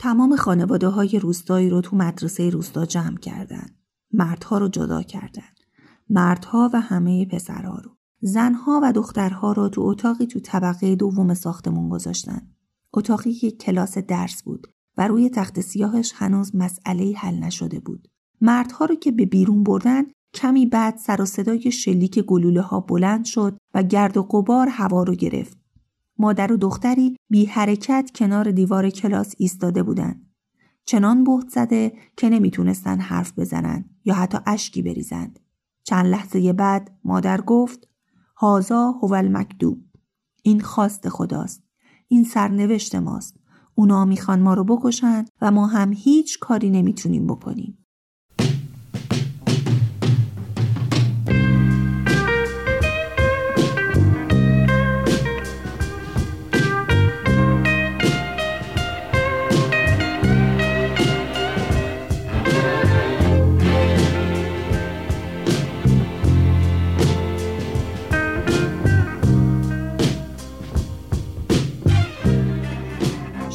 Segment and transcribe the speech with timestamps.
[0.00, 3.66] تمام خانواده های روستایی رو تو مدرسه روستا جمع کردن.
[4.12, 5.48] مردها رو جدا کردن.
[6.10, 7.90] مردها و همه پسرها رو.
[8.20, 12.42] زنها و دخترها رو تو اتاقی تو طبقه دوم ساختمون گذاشتن.
[12.92, 14.66] اتاقی که کلاس درس بود
[14.96, 18.08] و روی تخت سیاهش هنوز مسئله حل نشده بود.
[18.40, 20.04] مردها رو که به بیرون بردن
[20.34, 25.02] کمی بعد سر و صدای شلیک گلوله ها بلند شد و گرد و قبار هوا
[25.02, 25.59] رو گرفت.
[26.20, 30.26] مادر و دختری بی حرکت کنار دیوار کلاس ایستاده بودند.
[30.84, 35.38] چنان بهت زده که نمی‌تونستن حرف بزنن یا حتی اشکی بریزند.
[35.84, 37.88] چند لحظه بعد مادر گفت
[38.36, 39.84] هازا هو المکدوب
[40.42, 41.62] این خواست خداست.
[42.08, 43.36] این سرنوشت ماست.
[43.74, 47.79] اونا می‌خوان ما رو بکشن و ما هم هیچ کاری نمی‌تونیم بکنیم.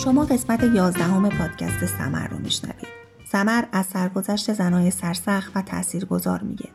[0.06, 2.88] شما قسمت یازدهم پادکست سمر رو میشنوید.
[3.32, 6.70] سمر از سرگذشت زنای سرسخت و تاثیرگذار میگه.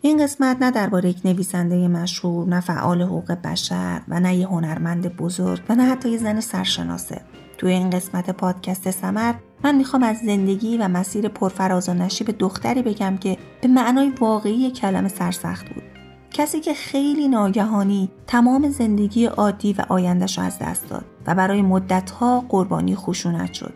[0.00, 5.16] این قسمت نه درباره یک نویسنده مشهور، نه فعال حقوق بشر و نه یه هنرمند
[5.16, 7.20] بزرگ و نه حتی یه زن سرشناسه.
[7.58, 12.82] توی این قسمت پادکست سمر من می‌خوام از زندگی و مسیر پرفراز و نشیب دختری
[12.82, 15.82] بگم که به معنای واقعی کلمه سرسخت بود.
[16.36, 22.44] کسی که خیلی ناگهانی تمام زندگی عادی و آیندهش از دست داد و برای مدتها
[22.48, 23.74] قربانی خشونت شد.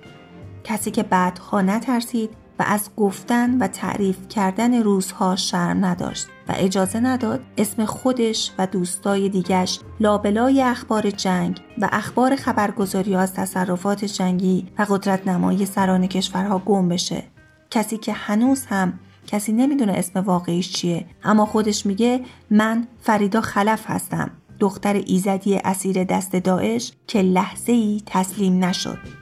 [0.65, 7.01] کسی که بعدها نترسید و از گفتن و تعریف کردن روزها شرم نداشت و اجازه
[7.01, 14.67] نداد اسم خودش و دوستای دیگش لابلای اخبار جنگ و اخبار خبرگزاری از تصرفات جنگی
[14.79, 17.23] و قدرت نمایی سران کشورها گم بشه.
[17.71, 18.99] کسی که هنوز هم
[19.31, 21.07] کسی نمی‌دونه اسم واقعیش چیه.
[21.25, 24.31] اما خودش میگه من فریدا خلف هستم.
[24.59, 29.20] دختر ایزدی اسیر دست داعش که لحظه ای تسلیم نشد.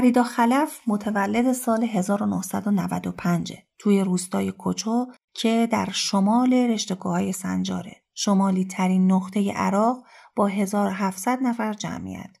[0.00, 7.96] فریدا خلف متولد سال 1995 توی روستای کوچو که در شمال رشتگوهای سنجاره.
[8.14, 10.04] شمالی ترین نقطه عراق
[10.36, 12.36] با 1700 نفر جمعیت.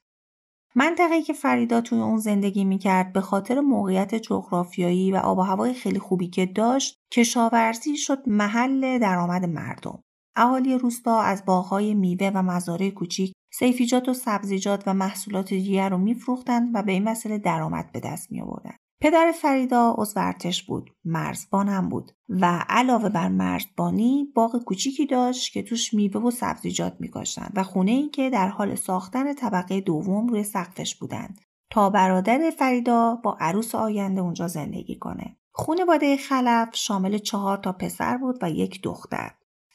[0.74, 5.74] منطقه که فریدا توی اون زندگی می‌کرد به خاطر موقعیت جغرافیایی و آب و هوای
[5.74, 10.02] خیلی خوبی که داشت کشاورزی شد محل درآمد مردم.
[10.36, 15.98] اهالی روستا از باغهای میوه و مزارع کوچیک سیفیجات و سبزیجات و محصولات دیگر رو
[15.98, 18.74] میفروختند و به این وسیله درآمد به دست می آوردن.
[19.02, 25.52] پدر فریدا عضو ارتش بود مرزبان هم بود و علاوه بر مرزبانی باغ کوچیکی داشت
[25.52, 30.26] که توش میوه و سبزیجات میکاشتند و خونه ای که در حال ساختن طبقه دوم
[30.26, 31.40] روی سقفش بودند.
[31.70, 35.36] تا برادر فریدا با عروس آینده اونجا زندگی کنه.
[35.52, 39.30] خونواده خلف شامل چهار تا پسر بود و یک دختر.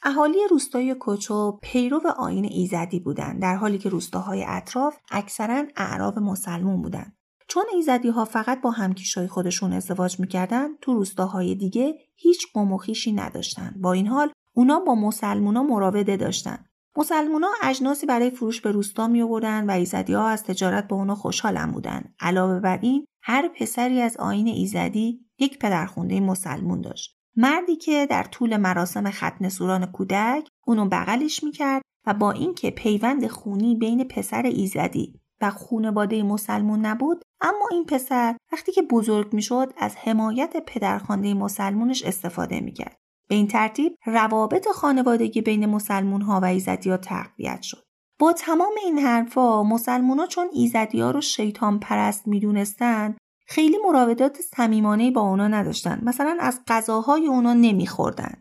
[0.08, 6.82] اهالی روستای کوچو پیرو آین ایزدی بودند در حالی که روستاهای اطراف اکثرا اعراب مسلمون
[6.82, 7.18] بودند.
[7.48, 12.78] چون ایزدی ها فقط با همکیشای خودشون ازدواج می‌کردن تو روستاهای دیگه هیچ قوم
[13.16, 16.66] نداشتن با این حال اونا با مسلمونا مراوده داشتن
[16.98, 21.16] مسلمونا اجناسی برای فروش به روستا می آوردن و ایزدی ها از تجارت با اونا
[21.16, 27.15] خوشحالم بودن علاوه بر این هر پسری از آین ایزدی یک پدرخونده مسلمون داشت.
[27.36, 33.28] مردی که در طول مراسم ختن سوران کودک اونو بغلش می‌کرد و با اینکه پیوند
[33.28, 39.74] خونی بین پسر ایزدی و خونواده مسلمون نبود اما این پسر وقتی که بزرگ می‌شد
[39.78, 42.98] از حمایت پدرخوانده مسلمونش استفاده می‌کرد.
[43.28, 47.84] به این ترتیب روابط خانوادگی بین مسلمون ها و ایزدی ها تقویت شد.
[48.20, 53.18] با تمام این حرفا مسلمون ها چون ایزدی ها رو شیطان پرست می‌دونستند
[53.48, 56.02] خیلی مراودات صمیمانه با اونا نداشتن.
[56.04, 58.36] مثلا از غذاهای اونا نمیخوردن.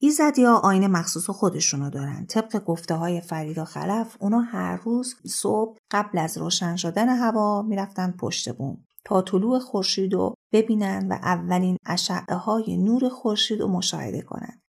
[0.00, 2.26] ایزدی ها آین مخصوص خودشونو دارن.
[2.26, 8.10] طبق گفته های فرید خلف اونا هر روز صبح قبل از روشن شدن هوا می‌رفتن
[8.10, 8.84] پشت بوم.
[9.04, 14.62] تا طلوع خورشید رو ببینن و اولین اشعه های نور خورشید رو مشاهده کنند.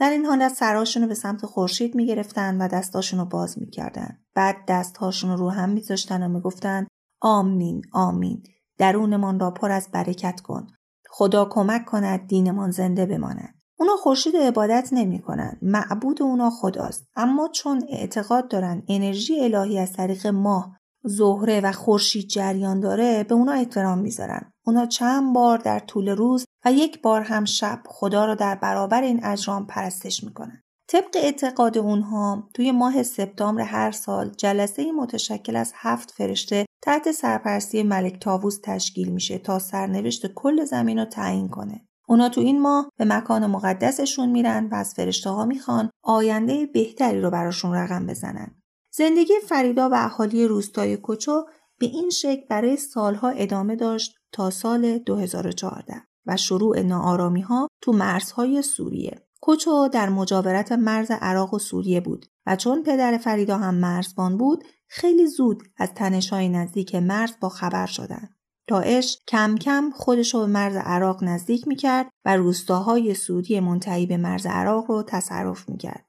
[0.00, 4.18] در این حالت سراشون رو به سمت خورشید می‌گرفتن و دستاشون رو باز می‌کردن.
[4.34, 6.86] بعد دستهاشون رو رو هم میذاشتن و می‌گفتن
[7.22, 8.42] آمین آمین.
[8.78, 10.66] درونمان را پر از برکت کن.
[11.10, 17.06] خدا کمک کند دینمان زنده بماند اونا خورشید عبادت نمی‌کنن معبود اونا خداست.
[17.16, 23.34] اما چون اعتقاد دارن انرژی الهی از طریق ماه زهره و خورشید جریان داره به
[23.34, 24.52] اونا احترام می‌ذارن.
[24.66, 29.02] اونا چند بار در طول روز و یک بار هم شب خدا را در برابر
[29.02, 30.62] این اجرام پرستش می‌کنن.
[30.88, 37.82] طبق اعتقاد اونها توی ماه سپتامبر هر سال جلسه متشکل از هفت فرشته تحت سرپرستی
[37.82, 41.86] ملک تاووس تشکیل میشه تا سرنوشت کل زمین رو تعیین کنه.
[42.08, 47.20] اونا تو این ماه به مکان مقدسشون میرن و از فرشته ها می‌خوان آینده بهتری
[47.20, 48.62] رو براشون رقم بزنن.
[48.92, 51.44] زندگی فریدا و اهالی روستای کوچو
[51.78, 55.94] به این شکل برای سالها ادامه داشت تا سال 2014
[56.26, 59.25] و شروع ناآرامی ها تو مرزهای سوریه.
[59.40, 64.64] کوچو در مجاورت مرز عراق و سوریه بود و چون پدر فریدا هم مرزبان بود
[64.88, 68.36] خیلی زود از تنشهای نزدیک مرز با خبر شدند.
[68.66, 74.16] داعش کم کم خودش رو به مرز عراق نزدیک می‌کرد و روستاهای سوریه منتهی به
[74.16, 76.06] مرز عراق رو تصرف می‌کرد.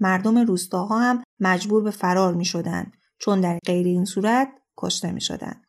[0.00, 5.67] مردم روستاها هم مجبور به فرار می‌شدند چون در غیر این صورت کشته می‌شدند.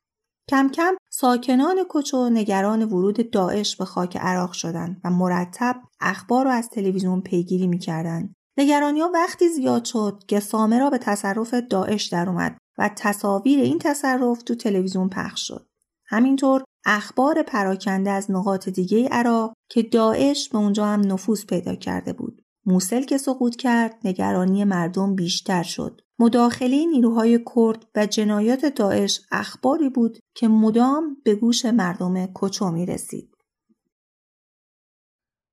[0.49, 6.51] کم کم ساکنان کوچو نگران ورود داعش به خاک عراق شدند و مرتب اخبار را
[6.51, 8.35] از تلویزیون پیگیری می‌کردند.
[8.57, 13.59] نگرانی ها وقتی زیاد شد که سامه را به تصرف داعش در اومد و تصاویر
[13.59, 15.67] این تصرف تو تلویزیون پخش شد.
[16.05, 22.13] همینطور اخبار پراکنده از نقاط دیگه عراق که داعش به اونجا هم نفوذ پیدا کرده
[22.13, 22.41] بود.
[22.65, 26.01] موسل که سقوط کرد نگرانی مردم بیشتر شد.
[26.19, 32.85] مداخله نیروهای کرد و جنایات داعش اخباری بود که مدام به گوش مردم کوچو می
[32.85, 33.35] رسید.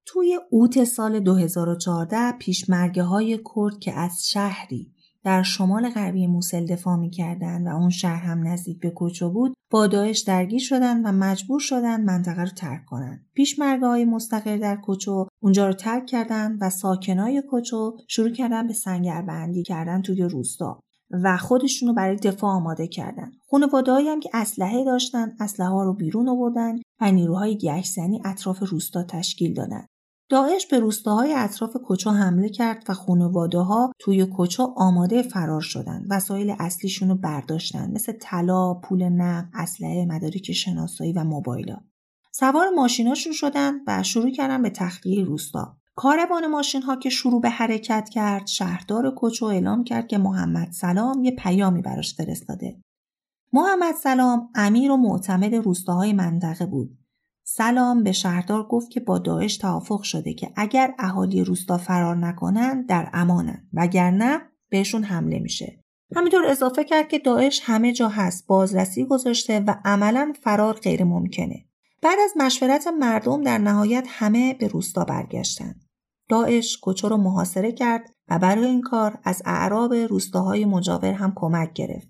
[0.06, 4.95] توی اوت سال 2014 پیشمرگه های کرد که از شهری
[5.26, 9.54] در شمال غربی موسل دفاع می کردن و اون شهر هم نزدیک به کوچو بود
[9.70, 13.26] با داعش درگیر شدن و مجبور شدن منطقه رو ترک کنند.
[13.34, 18.72] پیشمرگه های مستقر در کوچو اونجا رو ترک کردن و ساکنای کوچو شروع کردن به
[18.72, 20.80] سنگربندی کردن توی روستا
[21.10, 23.32] و خودشونو برای دفاع آماده کردن.
[23.50, 29.02] خانواده‌ای هم که اسلحه داشتن، اسلحه ها رو بیرون آوردن و نیروهای گشتنی اطراف روستا
[29.02, 29.86] تشکیل دادن.
[30.28, 36.06] داعش به روستاهای اطراف کوچو حمله کرد و خانواده ها توی کوچو آماده فرار شدند.
[36.10, 41.82] وسایل اصلیشون رو برداشتن مثل طلا، پول نقد، اسلحه، مدارک شناسایی و موبایلات.
[42.32, 45.76] سوار ماشیناشون شدن و شروع کردن به تخلیه روستا.
[45.94, 51.24] کاروان ماشین ها که شروع به حرکت کرد شهردار کوچو اعلام کرد که محمد سلام
[51.24, 52.80] یه پیامی براش فرستاده.
[53.52, 56.98] محمد سلام امیر و معتمد روستاهای منطقه بود
[57.48, 62.82] سلام به شهردار گفت که با داعش توافق شده که اگر اهالی روستا فرار نکنن
[62.82, 64.40] در امانن وگرنه
[64.70, 65.84] بهشون حمله میشه.
[66.16, 71.64] همینطور اضافه کرد که داعش همه جا هست بازرسی گذاشته و عملا فرار غیر ممکنه
[72.02, 75.84] بعد از مشورت مردم در نهایت همه به روستا برگشتند.
[76.28, 81.72] داعش کوچه رو محاصره کرد و برای این کار از اعراب روستاهای مجاور هم کمک
[81.72, 82.08] گرفت.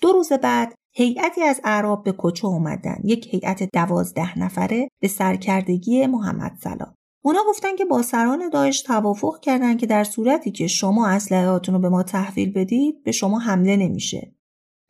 [0.00, 2.96] دو روز بعد هیئتی از اعراب به کوچه اومدن.
[3.04, 6.94] یک هیئت دوازده نفره به سرکردگی محمد سلام
[7.24, 11.80] اونا گفتن که با سران داعش توافق کردن که در صورتی که شما اسلحهاتون رو
[11.80, 14.34] به ما تحویل بدید به شما حمله نمیشه.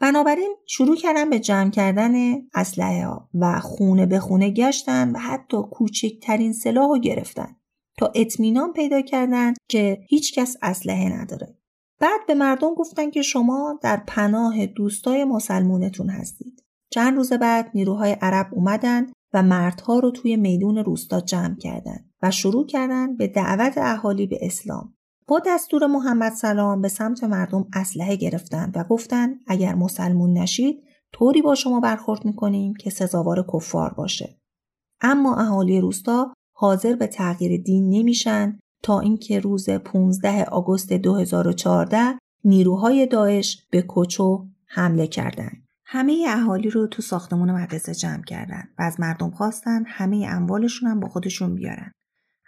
[0.01, 5.57] بنابراین شروع کردن به جمع کردن اسلحه ها و خونه به خونه گشتن و حتی
[5.71, 7.57] کوچکترین سلاح رو گرفتن
[7.99, 11.59] تا اطمینان پیدا کردن که هیچکس اسلحه نداره.
[12.01, 16.65] بعد به مردم گفتن که شما در پناه دوستای مسلمونتون هستید.
[16.91, 22.31] چند روز بعد نیروهای عرب اومدن و مردها رو توی میدون روستا جمع کردند و
[22.31, 24.95] شروع کردن به دعوت اهالی به اسلام.
[25.29, 31.43] با دستور محمد سلام به سمت مردم اسلحه گرفتند و گفتند اگر مسلمون نشید طوری
[31.43, 34.41] با شما برخورد می‌کنیم که سزاوار کفار باشه.
[35.01, 43.07] اما اهالی روستا حاضر به تغییر دین نمیشن تا اینکه روز 15 آگوست 2014 نیروهای
[43.07, 45.67] داعش به کوچو حمله کردند.
[45.85, 51.01] همه اهالی رو تو ساختمون مدرسه جمع کردن و از مردم خواستن همه اموالشون هم
[51.01, 51.93] با خودشون بیارن.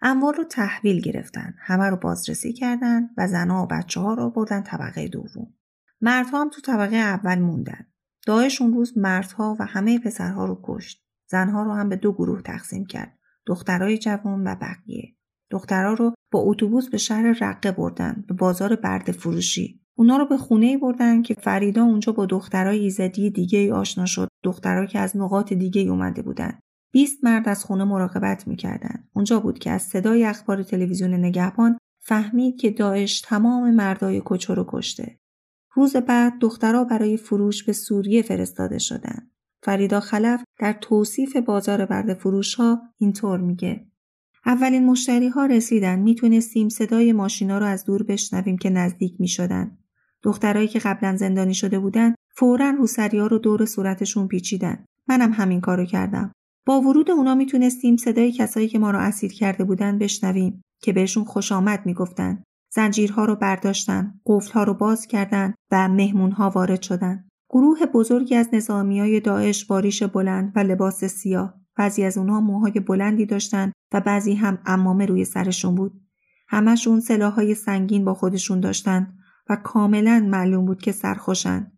[0.02, 4.62] اموال رو تحویل گرفتن، همه رو بازرسی کردن و زنها و بچه ها رو بردن
[4.62, 5.54] طبقه دوم.
[6.00, 7.86] مردها هم تو طبقه اول موندن.
[8.26, 11.04] داعش اون روز مردها و همه پسرها رو کشت.
[11.30, 13.18] زنها رو هم به دو گروه تقسیم کرد.
[13.46, 15.14] دخترای جوان و بقیه.
[15.50, 19.80] دخترها رو با اتوبوس به شهر رقه بردن به بازار برد فروشی.
[19.94, 24.28] اونا رو به خونه بردن که فریدا اونجا با دخترای ایزدی دیگه ای آشنا شد.
[24.42, 26.58] دخترها که از نقاط دیگه ای اومده بودن.
[26.92, 29.08] 20 مرد از خونه مراقبت می‌کردن.
[29.14, 34.64] اونجا بود که از صدای اخبار تلویزیون نگهبان فهمید که داعش تمام مردای کوچه رو
[34.68, 35.18] کشته.
[35.74, 39.30] روز بعد دخترها برای فروش به سوریه فرستاده شدند
[39.62, 43.86] فریدا خلف در توصیف بازار برد فروش ها اینطور میگه.
[44.48, 49.78] اولین مشتری ها رسیدن می‌تونستیم صدای ماشینا رو از دور بشنویم که نزدیک می‌شدن.
[50.22, 54.84] دخترایی که قبلا زندانی شده بودن فورا روسریا رو دور صورتشون پیچیدن.
[55.08, 56.32] منم همین کارو کردم.
[56.66, 61.24] با ورود اونا می‌تونستیم صدای کسایی که ما رو اسیر کرده بودن بشنویم که بهشون
[61.24, 62.42] خوش آمد می‌گفتن.
[62.74, 67.24] زنجیرها رو برداشتن، قفلها رو باز کردن و مهمونها وارد شدن.
[67.50, 71.54] گروه بزرگی از نظامی های داعش با ریش بلند و لباس سیاه.
[71.78, 76.00] بعضی از اونها موهای بلندی داشتن و بعضی هم امامه روی سرشون بود.
[76.48, 79.14] همشون سلاحهای سنگین با خودشون داشتن
[79.48, 81.72] و کاملا معلوم بود که سرخوشن.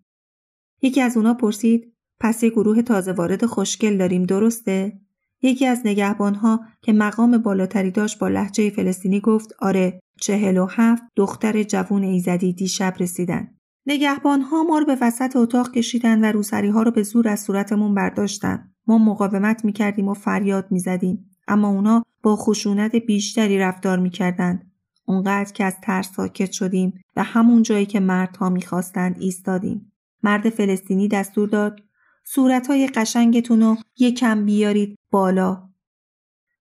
[0.82, 5.00] یکی از اونا پرسید پس یه گروه تازه وارد خوشگل داریم درسته؟
[5.42, 11.02] یکی از نگهبانها که مقام بالاتری داشت با لحجه فلسطینی گفت آره چهل و هفت
[11.16, 13.48] دختر جوون ایزدی دیشب رسیدن.
[13.86, 17.94] نگهبانها ما رو به وسط اتاق کشیدن و روسری ها رو به زور از صورتمون
[17.94, 18.72] برداشتن.
[18.90, 21.30] ما مقاومت می‌کردیم و فریاد می‌زدیم.
[21.48, 24.72] اما اونا با خشونت بیشتری رفتار می‌کردند.
[25.06, 29.92] اونقدر که از ترس ساکت شدیم و همون جایی که مردها می‌خواستند ایستادیم.
[30.22, 31.80] مرد فلسطینی دستور داد
[32.24, 35.68] صورتهای قشنگتون رو یکم بیارید بالا.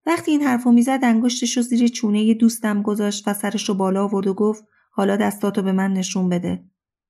[0.05, 4.27] وقتی این حرفو می‌زد انگشتش رو زیر چونه دوستم گذاشت و سرش رو بالا آورد
[4.27, 6.63] و گفت حالا دستاتو به من نشون بده.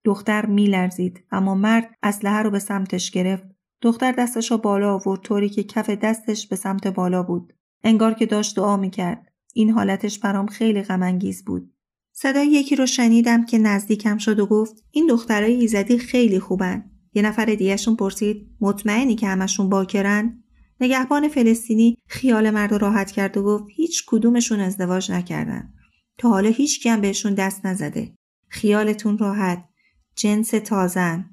[0.04, 3.59] دختر میلرزید اما مرد اسلحه رو به سمتش گرفت.
[3.82, 7.54] دختر دستش رو بالا آورد طوری که کف دستش به سمت بالا بود.
[7.84, 9.32] انگار که داشت دعا می‌کرد.
[9.54, 11.74] این حالتش برام خیلی غمانگیز بود.
[12.12, 16.92] صدای یکی رو شنیدم که نزدیکم شد و گفت این دخترای ایزدی خیلی خوبن.
[17.14, 20.44] یه نفر دیگهشون پرسید مطمئنی که همشون باکرن؟
[20.82, 25.74] نگهبان فلسطینی خیال مرد راحت کرد و گفت هیچ کدومشون ازدواج نکردن.
[26.18, 28.14] تا حالا هیچ هم بهشون دست نزده.
[28.50, 29.66] خیالتون راحت.
[30.16, 31.30] جنس تازن.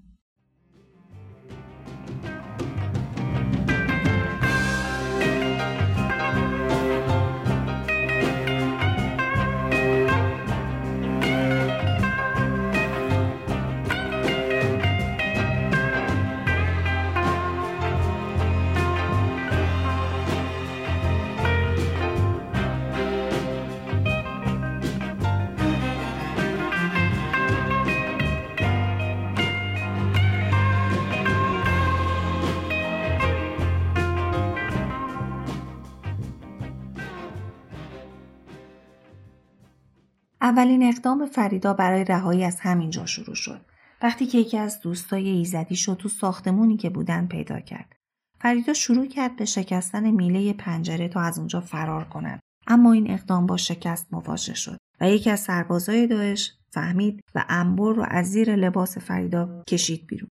[40.47, 43.61] اولین اقدام فریدا برای رهایی از همینجا شروع شد.
[44.03, 47.93] وقتی که یکی از دوستای ایزدی شد تو ساختمونی که بودن پیدا کرد.
[48.41, 52.41] فریدا شروع کرد به شکستن میله پنجره تا از اونجا فرار کنند.
[52.67, 57.93] اما این اقدام با شکست مواجه شد و یکی از سربازای داعش فهمید و انبر
[57.93, 60.29] رو از زیر لباس فریدا کشید بیرون.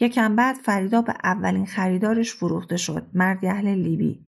[0.00, 4.24] یکم بعد فریدا به اولین خریدارش فروخته شد مرد اهل لیبی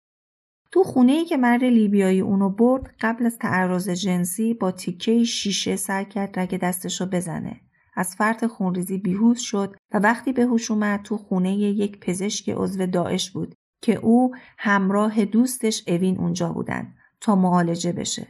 [0.72, 5.76] تو خونه ای که مرد لیبیایی اونو برد قبل از تعرض جنسی با تیکه شیشه
[5.76, 7.62] سعی کرد رگ دستشو بزنه.
[7.96, 12.86] از فرط خونریزی بیهوش شد و وقتی به هوش اومد تو خونه یک پزشک عضو
[12.86, 18.28] داعش بود که او همراه دوستش اوین اونجا بودن تا معالجه بشه.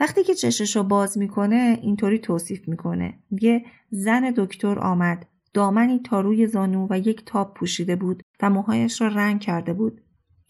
[0.00, 6.46] وقتی که چشش باز می‌کنه اینطوری توصیف می‌کنه یه زن دکتر آمد دامنی تا روی
[6.46, 10.00] زانو و یک تاب پوشیده بود و موهایش را رنگ کرده بود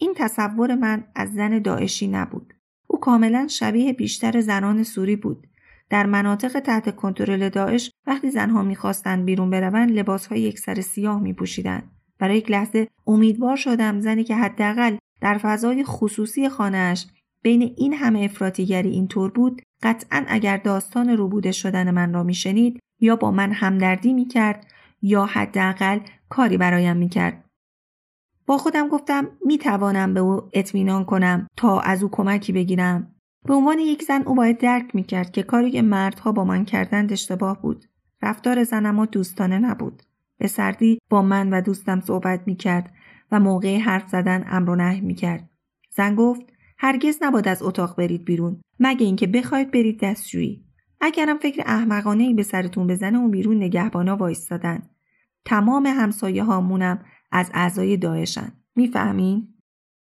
[0.01, 2.55] این تصور من از زن داعشی نبود.
[2.87, 5.47] او کاملا شبیه بیشتر زنان سوری بود.
[5.91, 12.37] در مناطق تحت کنترل داعش وقتی زنها می‌خواستند بیرون بروند لباسهای یکسر سیاه میپوشیدند برای
[12.37, 17.07] یک لحظه امیدوار شدم زنی که حداقل در فضای خصوصی خانهاش
[17.43, 23.17] بین این همه افراطیگری اینطور بود قطعا اگر داستان روبوده شدن من را میشنید یا
[23.17, 24.67] با من همدردی می‌کرد
[25.03, 27.45] یا حداقل کاری برایم می‌کرد
[28.47, 33.15] با خودم گفتم می توانم به او اطمینان کنم تا از او کمکی بگیرم.
[33.45, 36.65] به عنوان یک زن او باید درک می کرد که کاری که مردها با من
[36.65, 37.85] کردند اشتباه بود.
[38.23, 40.03] رفتار زنم و دوستانه نبود.
[40.39, 42.93] به سردی با من و دوستم صحبت می کرد
[43.33, 45.51] و موقع حرف زدن امر و نهی می کرد.
[45.91, 46.43] زن گفت
[46.79, 50.65] هرگز نباید از اتاق برید بیرون مگه اینکه بخواید برید دستشویی.
[51.01, 54.83] اگرم فکر احمقانه ای به سرتون بزنه اون بیرون نگهبانا وایستادن.
[55.45, 59.49] تمام همسایه هامونم از اعضای داعشن می‌فهمین؟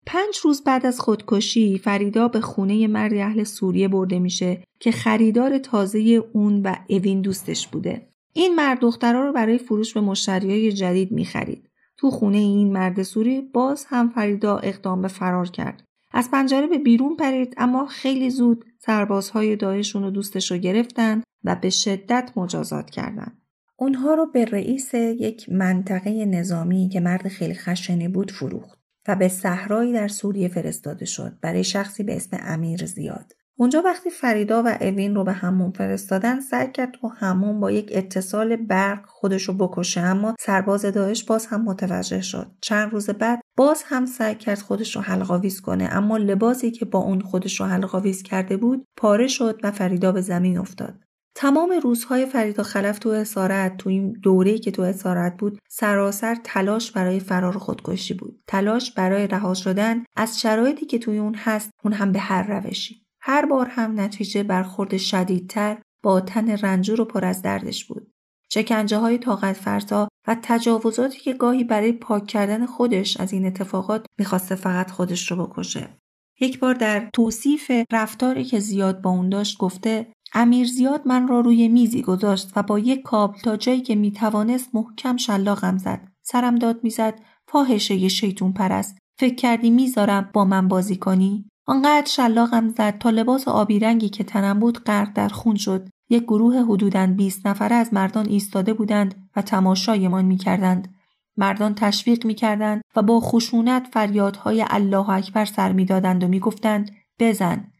[0.05, 5.57] پنج روز بعد از خودکشی فریدا به خونه مرد اهل سوریه برده میشه که خریدار
[5.57, 5.99] تازه
[6.33, 8.09] اون و اوین دوستش بوده.
[8.33, 11.69] این مرد دخترها رو برای فروش به مشتریای جدید می‌خرید.
[11.97, 15.83] تو خونه این مرد سوری باز هم فریدا اقدام به فرار کرد.
[16.11, 21.55] از پنجره به بیرون پرید اما خیلی زود سربازهای داعشون و دوستش رو گرفتن و
[21.55, 23.41] به شدت مجازات کردند.
[23.81, 29.27] اونها رو به رئیس یک منطقه نظامی که مرد خیلی خشنی بود فروخت و به
[29.27, 33.33] صحرایی در سوریه فرستاده شد برای شخصی به اسم امیر زیاد.
[33.57, 37.89] اونجا وقتی فریدا و اوین رو به همون فرستادن سعی کرد تو همون با یک
[37.93, 43.41] اتصال برق خودش رو بکشه اما سرباز داعش باز هم متوجه شد چند روز بعد
[43.57, 47.65] باز هم سعی کرد خودش رو حلقاویز کنه اما لباسی که با اون خودش رو
[47.65, 50.93] حلقاویز کرده بود پاره شد و فریدا به زمین افتاد
[51.41, 56.91] تمام روزهای فریدا خلف تو اسارت تو این دوره‌ای که تو اسارت بود سراسر تلاش
[56.91, 61.93] برای فرار خودکشی بود تلاش برای رها شدن از شرایطی که توی اون هست اون
[61.93, 67.25] هم به هر روشی هر بار هم نتیجه برخورد شدیدتر با تن رنجور و پر
[67.25, 68.11] از دردش بود.
[68.51, 74.05] شکنجه های طاقت فرسا و تجاوزاتی که گاهی برای پاک کردن خودش از این اتفاقات
[74.19, 75.99] می‌خواسته فقط خودش رو بکشه.
[76.41, 81.39] یک بار در توصیف رفتاری که زیاد با اون داشت گفته امیر زیاد من را
[81.39, 86.07] روی میزی گذاشت و با یک کابل تا جایی که می‌توانست محکم شلاقم زد.
[86.21, 88.97] سرم داد می‌زد فاحشه شیطون پرست.
[89.19, 94.23] فکر کردی می‌ذارم با من بازی کنی؟ آنقدر شلاقم زد تا لباس آبی رنگی که
[94.23, 99.29] تنم بود غرق در خون شد یک گروه حدوداً 20 نفره از مردان ایستاده بودند
[99.35, 100.95] و تماشایمان می‌کردند
[101.37, 107.71] مردان تشویق می‌کردند و با خشونت فریادهای الله اکبر سر می‌دادند و می‌گفتند بزن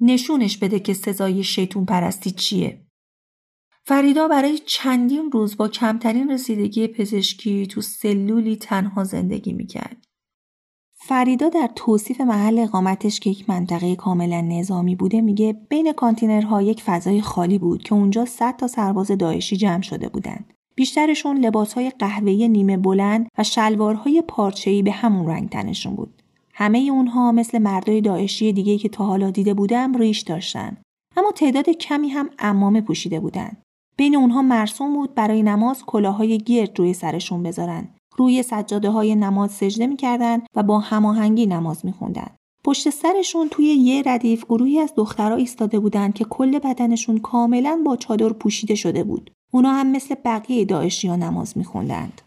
[0.00, 2.86] نشونش بده که سزای شیطون پرستی چیه
[3.84, 10.04] فریدا برای چندین روز با کمترین رسیدگی پزشکی تو سلولی تنها زندگی می‌کرد
[11.00, 16.82] فریدا در توصیف محل اقامتش که یک منطقه کاملا نظامی بوده میگه بین کانتینرها یک
[16.82, 20.52] فضای خالی بود که اونجا 100 تا سرباز داعشی جمع شده بودند.
[20.74, 26.17] بیشترشون لباسهای قهوه‌ای نیمه بلند و شلوارهای پارچه‌ای به همون رنگ تنشون بود.
[26.60, 30.76] همه اونها مثل مردای داعشی دیگه که تا حالا دیده بودم ریش داشتن.
[31.16, 33.62] اما تعداد کمی هم امامه پوشیده بودند.
[33.96, 39.50] بین اونها مرسوم بود برای نماز کلاهای گرد روی سرشون بذارن روی سجاده های نماز
[39.50, 42.36] سجده می‌کردند و با هماهنگی نماز میخوندند.
[42.64, 47.96] پشت سرشون توی یه ردیف گروهی از دخترها ایستاده بودند که کل بدنشون کاملا با
[47.96, 49.30] چادر پوشیده شده بود.
[49.52, 52.22] اونا هم مثل بقیه داعشی ها نماز میخوندند.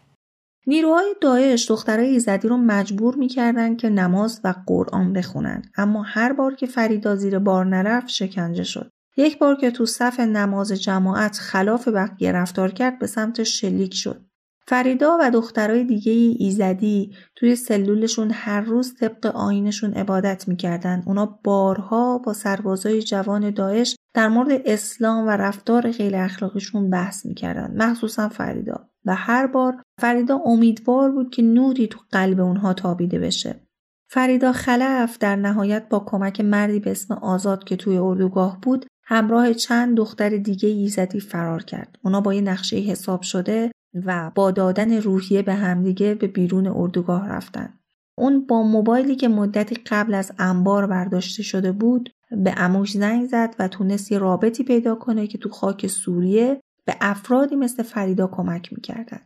[0.66, 6.54] نیروهای داعش دخترای ایزدی رو مجبور می‌کردند که نماز و قرآن بخونند اما هر بار
[6.54, 11.88] که فریدا زیر بار نرفت شکنجه شد یک بار که تو صف نماز جماعت خلاف
[11.88, 14.26] بقیه رفتار کرد به سمت شلیک شد
[14.66, 21.02] فریدا و دخترای دیگه ایزدی توی سلولشون هر روز طبق آینشون عبادت می‌کردن.
[21.06, 27.74] اونا بارها با سربازای جوان داعش در مورد اسلام و رفتار غیر اخلاقیشون بحث می‌کردن.
[27.76, 28.91] مخصوصا فریدا.
[29.04, 33.60] و هر بار فریدا امیدوار بود که نوری تو قلب اونها تابیده بشه.
[34.08, 39.54] فریدا خلف در نهایت با کمک مردی به اسم آزاد که توی اردوگاه بود همراه
[39.54, 41.98] چند دختر دیگه ایزدی فرار کرد.
[42.04, 43.70] اونا با یه نقشه حساب شده
[44.06, 47.78] و با دادن روحیه به همدیگه به بیرون اردوگاه رفتن.
[48.18, 53.54] اون با موبایلی که مدتی قبل از انبار برداشته شده بود به اموش زنگ زد
[53.58, 58.72] و تونست یه رابطی پیدا کنه که تو خاک سوریه به افرادی مثل فریدا کمک
[58.72, 59.20] می‌کردن.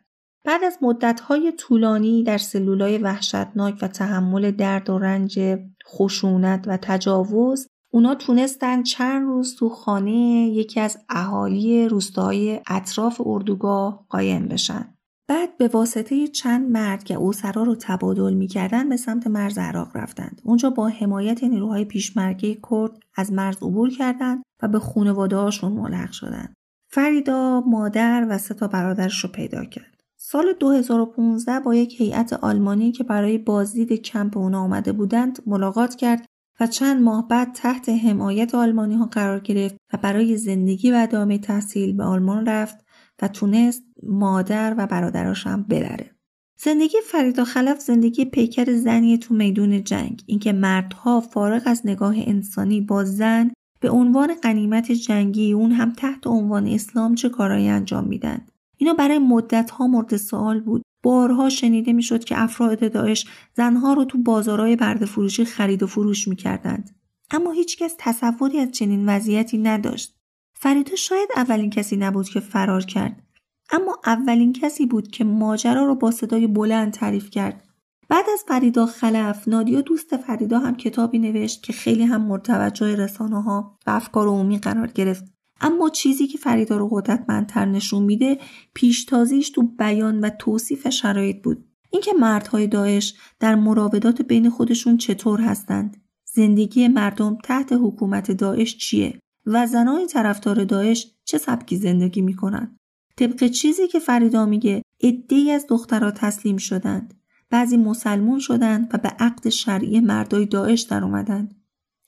[0.44, 7.68] بعد از مدتهای طولانی در سلولای وحشتناک و تحمل درد و رنج خشونت و تجاوز
[7.92, 14.94] اونا تونستن چند روز تو خانه یکی از اهالی روستاهای اطراف اردوگاه قایم بشن.
[15.28, 20.40] بعد به واسطه چند مرد که اوسرا رو تبادل می‌کردن به سمت مرز عراق رفتند.
[20.44, 26.12] اونجا با حمایت نیروهای پیشمرگه کرد از مرز عبور کردند و به خانواده هاشون ملحق
[26.12, 26.54] شدند.
[26.96, 30.02] فریدا مادر و سه تا برادرش رو پیدا کرد.
[30.16, 36.26] سال 2015 با یک هیئت آلمانی که برای بازدید کمپ اونا آمده بودند ملاقات کرد
[36.60, 41.38] و چند ماه بعد تحت حمایت آلمانی ها قرار گرفت و برای زندگی و ادامه
[41.38, 42.86] تحصیل به آلمان رفت
[43.22, 46.10] و تونست مادر و برادراش هم ببره.
[46.58, 52.80] زندگی فریدا خلف زندگی پیکر زنی تو میدون جنگ اینکه مردها فارغ از نگاه انسانی
[52.80, 58.46] با زن به عنوان قنیمت جنگی اون هم تحت عنوان اسلام چه کارایی انجام میدن؟
[58.76, 60.82] اینا برای مدت ها مورد سوال بود.
[61.02, 66.28] بارها شنیده می‌شد که افراد داعش زنها رو تو بازارهای برده فروشی خرید و فروش
[66.28, 66.96] می‌کردند.
[67.30, 70.16] اما هیچکس تصوری از چنین وضعیتی نداشت.
[70.54, 73.22] فریدا شاید اولین کسی نبود که فرار کرد.
[73.70, 77.65] اما اولین کسی بود که ماجرا رو با صدای بلند تعریف کرد.
[78.08, 83.42] بعد از فریدا خلف نادیا دوست فریدا هم کتابی نوشت که خیلی هم مرتوجه رسانه
[83.42, 85.24] ها و افکار عمومی قرار گرفت.
[85.60, 88.38] اما چیزی که فریدا رو قدرتمندتر نشون میده
[88.74, 91.64] پیشتازیش تو بیان و توصیف شرایط بود.
[91.90, 95.96] اینکه مردهای داعش در مراودات بین خودشون چطور هستند.
[96.34, 102.76] زندگی مردم تحت حکومت داعش چیه؟ و زنای طرفدار داعش چه سبکی زندگی می‌کنند
[103.16, 107.15] طبق چیزی که فریدا میگه عدهای از دخترها تسلیم شدند.
[107.50, 111.48] بعضی مسلمون شدند و به عقد شرعی مردای داعش در اومدن.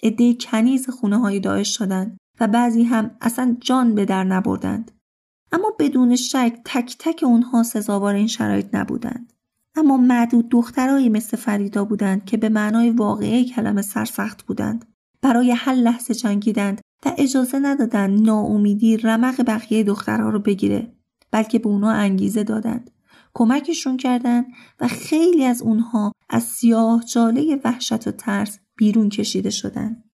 [0.03, 4.91] عده کنیز خونه های داعش شدند و بعضی هم اصلا جان به در نبردند.
[5.53, 9.33] اما بدون شک تک تک اونها سزاوار این شرایط نبودند.
[9.77, 14.85] اما معدود دخترایی مثل فریدا بودند که به معنای واقعی کلمه سرسخت بودند.
[15.23, 20.93] برای هر لحظه جنگیدند و اجازه ندادند ناامیدی رمق بقیه دخترها رو بگیره
[21.31, 22.91] بلکه به اونها انگیزه دادند.
[23.39, 24.47] کمکشون کردند
[24.81, 30.05] و خیلی از اونها از سیاه جاله وحشت و ترس بیرون کشیده شدند.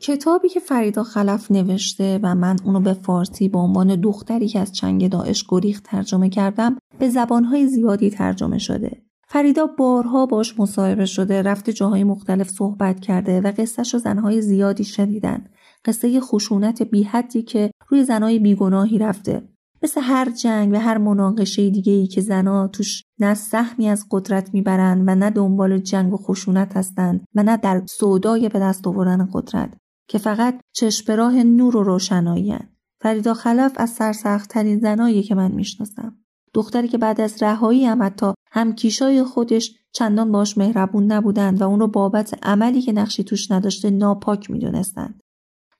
[0.00, 4.72] کتابی که فریدا خلف نوشته و من اونو به فارسی به عنوان دختری که از
[4.72, 9.02] چنگ داعش گریخت ترجمه کردم به زبانهای زیادی ترجمه شده.
[9.28, 14.84] فریدا بارها باش مصاحبه شده رفته جاهای مختلف صحبت کرده و قصهش رو زنهای زیادی
[14.84, 15.44] شنیدن.
[15.84, 19.48] قصه خشونت بیحدی که روی زنهای بیگناهی رفته.
[19.82, 24.54] مثل هر جنگ و هر مناقشه دیگه ای که زنها توش نه سهمی از قدرت
[24.54, 29.28] می‌برند و نه دنبال جنگ و خشونت هستند و نه در سودای به دست آوردن
[29.32, 29.70] قدرت
[30.08, 32.58] که فقط چشم راه نور و روشنایی
[33.00, 36.16] فریدا خلف از سرسختترین زنایی که من می‌شناسم.
[36.54, 41.64] دختری که بعد از رهایی هم حتی هم کیشای خودش چندان باش مهربون نبودند و
[41.64, 45.20] اون رو بابت عملی که نقشی توش نداشته ناپاک می‌دونستند.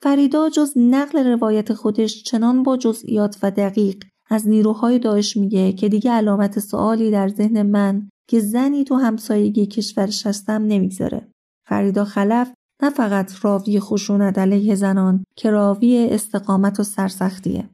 [0.03, 5.89] فریدا جز نقل روایت خودش چنان با جزئیات و دقیق از نیروهای داعش میگه که
[5.89, 11.29] دیگه علامت سوالی در ذهن من که زنی تو همسایگی کشورش هستم نمی‌گذاره.
[11.69, 17.69] فریدا خلف نه فقط راوی خشونت علیه زنان که راوی استقامت و سرسختیه.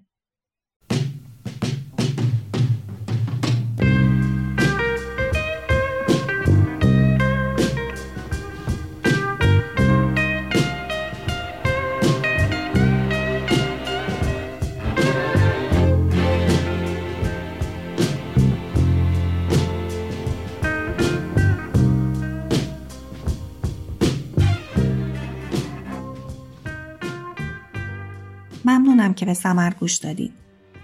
[29.14, 30.32] که به سمر گوش دادید.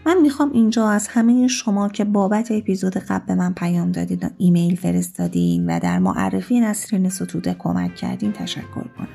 [0.06, 4.28] من می‌خوام اینجا از همه شما که بابت اپیزود قبل به من پیام دادید و
[4.38, 9.08] ایمیل فرستادین و در معرفی نسرین ستوده کمک کردین تشکر کنم.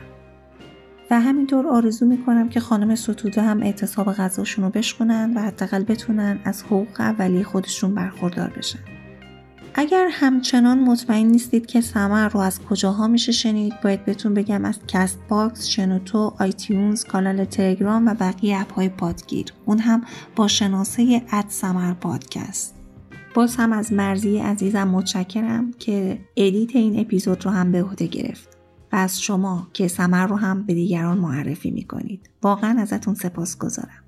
[1.11, 6.39] و همینطور آرزو می‌کنم که خانم ستوده هم اعتصاب غذاشون رو بشکنن و حداقل بتونن
[6.43, 8.79] از حقوق اولیه خودشون برخوردار بشن.
[9.77, 14.79] اگر همچنان مطمئن نیستید که سمر رو از کجاها میشه شنید باید بهتون بگم از
[14.87, 20.03] کست باکس، شنوتو، آیتیونز، کانال تلگرام و بقیه اپ های پادگیر اون هم
[20.35, 22.75] با شناسه اد سمر پادکست.
[23.33, 28.57] باز هم از مرزی عزیزم متشکرم که ادیت این اپیزود رو هم به عهده گرفت
[28.91, 32.29] و از شما که سمر رو هم به دیگران معرفی می‌کنید.
[32.41, 34.03] واقعا ازتون سپاس گذارم